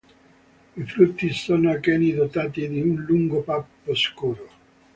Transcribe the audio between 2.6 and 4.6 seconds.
di un lungo pappo scuro.